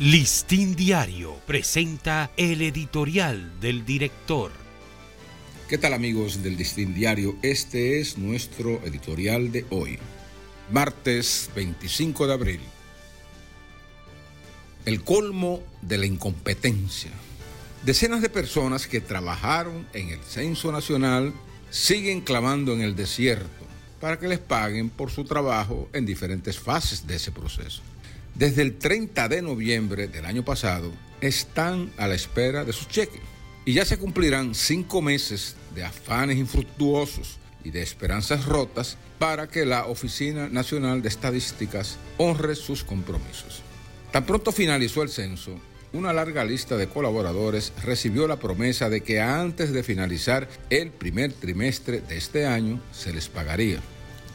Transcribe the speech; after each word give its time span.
Listín 0.00 0.76
Diario 0.76 1.34
presenta 1.46 2.30
el 2.38 2.62
editorial 2.62 3.60
del 3.60 3.84
director. 3.84 4.50
¿Qué 5.68 5.76
tal 5.76 5.92
amigos 5.92 6.42
del 6.42 6.56
Listín 6.56 6.94
Diario? 6.94 7.36
Este 7.42 8.00
es 8.00 8.16
nuestro 8.16 8.80
editorial 8.86 9.52
de 9.52 9.66
hoy, 9.68 9.98
martes 10.72 11.50
25 11.54 12.26
de 12.26 12.32
abril. 12.32 12.60
El 14.86 15.04
colmo 15.04 15.62
de 15.82 15.98
la 15.98 16.06
incompetencia. 16.06 17.10
Decenas 17.84 18.22
de 18.22 18.30
personas 18.30 18.86
que 18.86 19.02
trabajaron 19.02 19.86
en 19.92 20.08
el 20.08 20.20
Censo 20.20 20.72
Nacional 20.72 21.34
siguen 21.68 22.22
clamando 22.22 22.72
en 22.72 22.80
el 22.80 22.96
desierto 22.96 23.66
para 24.00 24.18
que 24.18 24.28
les 24.28 24.38
paguen 24.38 24.88
por 24.88 25.10
su 25.10 25.24
trabajo 25.24 25.90
en 25.92 26.06
diferentes 26.06 26.58
fases 26.58 27.06
de 27.06 27.16
ese 27.16 27.32
proceso 27.32 27.82
desde 28.40 28.62
el 28.62 28.78
30 28.78 29.28
de 29.28 29.42
noviembre 29.42 30.08
del 30.08 30.24
año 30.24 30.42
pasado 30.42 30.90
están 31.20 31.92
a 31.98 32.08
la 32.08 32.14
espera 32.14 32.64
de 32.64 32.72
su 32.72 32.86
cheque. 32.86 33.20
Y 33.66 33.74
ya 33.74 33.84
se 33.84 33.98
cumplirán 33.98 34.54
cinco 34.54 35.02
meses 35.02 35.56
de 35.74 35.84
afanes 35.84 36.38
infructuosos 36.38 37.36
y 37.62 37.70
de 37.70 37.82
esperanzas 37.82 38.46
rotas 38.46 38.96
para 39.18 39.46
que 39.46 39.66
la 39.66 39.84
Oficina 39.84 40.48
Nacional 40.48 41.02
de 41.02 41.10
Estadísticas 41.10 41.98
honre 42.16 42.54
sus 42.54 42.82
compromisos. 42.82 43.60
Tan 44.10 44.24
pronto 44.24 44.52
finalizó 44.52 45.02
el 45.02 45.10
censo, 45.10 45.60
una 45.92 46.14
larga 46.14 46.42
lista 46.42 46.78
de 46.78 46.88
colaboradores 46.88 47.74
recibió 47.84 48.26
la 48.26 48.38
promesa 48.38 48.88
de 48.88 49.02
que 49.02 49.20
antes 49.20 49.70
de 49.70 49.82
finalizar 49.82 50.48
el 50.70 50.90
primer 50.92 51.34
trimestre 51.34 52.00
de 52.00 52.16
este 52.16 52.46
año 52.46 52.80
se 52.90 53.12
les 53.12 53.28
pagaría. 53.28 53.80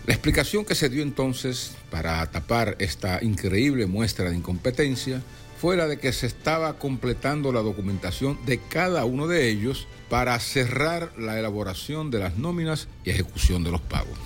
La 0.08 0.14
explicación 0.14 0.66
que 0.66 0.76
se 0.76 0.90
dio 0.90 1.02
entonces 1.02 1.76
para 1.90 2.24
tapar 2.30 2.76
esta 2.78 3.24
increíble 3.24 3.88
muestra 3.88 4.30
de 4.30 4.36
incompetencia 4.36 5.24
fue 5.60 5.76
la 5.76 5.88
de 5.88 5.98
que 5.98 6.14
se 6.14 6.28
estaba 6.28 6.78
completando 6.78 7.52
la 7.52 7.62
documentación 7.62 8.38
de 8.46 8.60
cada 8.60 9.04
uno 9.06 9.26
de 9.26 9.50
ellos 9.50 9.88
para 10.08 10.40
cerrar 10.40 11.12
la 11.18 11.40
elaboración 11.40 12.12
de 12.12 12.20
las 12.20 12.38
nóminas 12.38 12.88
y 13.04 13.10
ejecución 13.10 13.64
de 13.64 13.72
los 13.72 13.82
pagos. 13.82 14.20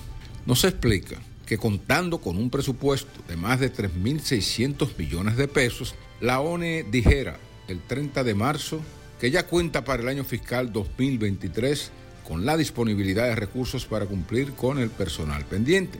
No 0.45 0.55
se 0.55 0.67
explica 0.67 1.15
que 1.45 1.57
contando 1.57 2.19
con 2.19 2.37
un 2.37 2.49
presupuesto 2.49 3.21
de 3.29 3.37
más 3.37 3.61
de 3.61 3.71
3.600 3.71 4.97
millones 4.97 5.37
de 5.37 5.47
pesos, 5.47 5.95
la 6.19 6.41
ONE 6.41 6.83
dijera 6.91 7.39
el 7.69 7.79
30 7.79 8.25
de 8.25 8.35
marzo 8.35 8.81
que 9.17 9.31
ya 9.31 9.47
cuenta 9.47 9.85
para 9.85 10.03
el 10.03 10.09
año 10.09 10.25
fiscal 10.25 10.73
2023 10.73 11.91
con 12.29 12.45
la 12.45 12.55
disponibilidad 12.55 13.25
de 13.25 13.35
recursos 13.35 13.85
para 13.85 14.05
cumplir 14.05 14.53
con 14.53 14.77
el 14.77 14.91
personal 14.91 15.43
pendiente. 15.45 15.99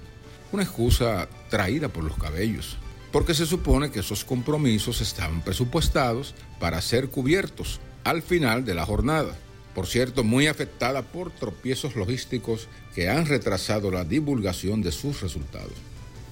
Una 0.51 0.63
excusa 0.63 1.27
traída 1.49 1.89
por 1.89 2.03
los 2.03 2.17
cabellos, 2.17 2.77
porque 3.11 3.33
se 3.33 3.47
supone 3.47 3.89
que 3.89 4.01
esos 4.01 4.23
compromisos 4.23 5.01
estaban 5.01 5.41
presupuestados 5.41 6.35
para 6.59 6.81
ser 6.81 7.09
cubiertos 7.09 7.81
al 8.03 8.21
final 8.21 8.63
de 8.63 8.75
la 8.75 8.85
jornada. 8.85 9.35
Por 9.73 9.87
cierto, 9.87 10.23
muy 10.23 10.45
afectada 10.45 11.01
por 11.01 11.31
tropiezos 11.31 11.95
logísticos 11.95 12.67
que 12.93 13.09
han 13.09 13.25
retrasado 13.25 13.89
la 13.89 14.03
divulgación 14.03 14.83
de 14.83 14.91
sus 14.91 15.21
resultados. 15.21 15.73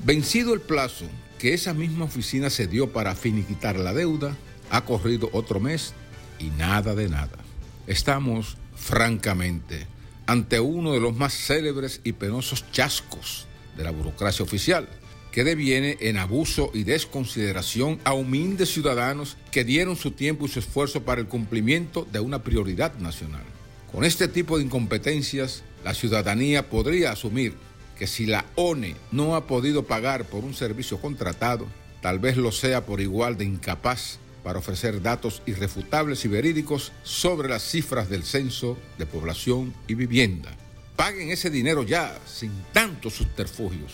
Vencido 0.06 0.54
el 0.54 0.62
plazo 0.62 1.06
que 1.40 1.56
esa 1.56 1.74
misma 1.74 2.06
oficina 2.06 2.50
se 2.52 2.68
dio 2.68 2.92
para 2.94 3.16
finiquitar 3.16 3.78
la 3.78 3.94
deuda, 3.94 4.36
ha 4.70 4.86
corrido 4.86 5.30
otro 5.34 5.60
mes 5.60 5.94
y 6.40 6.52
nada 6.52 6.94
de 6.94 7.10
nada. 7.10 7.47
Estamos 7.88 8.58
francamente, 8.76 9.88
ante 10.26 10.60
uno 10.60 10.92
de 10.92 11.00
los 11.00 11.16
más 11.16 11.34
célebres 11.34 12.02
y 12.04 12.12
penosos 12.12 12.70
chascos 12.72 13.48
de 13.78 13.86
la 13.86 13.92
burocracia 13.92 14.44
oficial, 14.44 14.90
que 15.32 15.46
deviene 15.46 15.98
en 16.02 16.18
abuso 16.18 16.70
y 16.74 16.84
desconsideración 16.84 18.00
a 18.04 18.14
humildes 18.14 18.74
ciudadanos 18.74 19.38
que 19.52 19.64
dieron 19.64 19.96
su 19.96 20.12
tiempo 20.12 20.46
y 20.46 20.50
su 20.50 20.60
esfuerzo 20.60 21.04
para 21.04 21.22
el 21.22 21.28
cumplimiento 21.28 22.06
de 22.12 22.20
una 22.20 22.44
prioridad 22.44 22.94
nacional. 22.96 23.44
Con 23.90 24.04
este 24.04 24.28
tipo 24.28 24.58
de 24.58 24.66
incompetencias, 24.66 25.64
la 25.86 25.94
ciudadanía 25.94 26.70
podría 26.70 27.12
asumir 27.12 27.54
que 27.98 28.06
si 28.06 28.26
la 28.26 28.46
ONE 28.56 28.96
no 29.12 29.36
ha 29.36 29.48
podido 29.48 29.84
pagar 29.84 30.26
por 30.26 30.44
un 30.44 30.54
servicio 30.54 31.00
contratado, 31.00 31.68
tal 32.02 32.20
vez 32.20 32.36
lo 32.36 32.52
sea 32.52 32.86
por 32.86 33.00
igual 33.00 33.38
de 33.38 33.46
incapaz 33.46 34.20
para 34.48 34.60
ofrecer 34.60 35.02
datos 35.02 35.42
irrefutables 35.46 36.24
y 36.24 36.30
verídicos 36.30 36.94
sobre 37.04 37.50
las 37.50 37.62
cifras 37.64 38.10
del 38.10 38.24
censo 38.24 38.78
de 38.98 39.06
población 39.06 39.74
y 39.90 39.94
vivienda. 39.96 40.56
Paguen 40.96 41.32
ese 41.32 41.50
dinero 41.50 41.84
ya, 41.84 42.18
sin 42.26 42.54
tantos 42.72 43.16
subterfugios. 43.16 43.92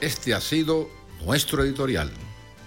Este 0.00 0.32
ha 0.32 0.40
sido 0.40 0.88
nuestro 1.24 1.64
editorial. 1.64 2.12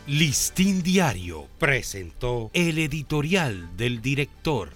Listín 0.06 0.84
Diario 0.84 1.48
presentó 1.60 2.52
el 2.52 2.78
editorial 2.78 3.78
del 3.78 4.02
director. 4.02 4.72